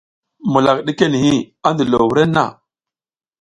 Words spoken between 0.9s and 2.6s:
niʼhi, a ndilo wurenna.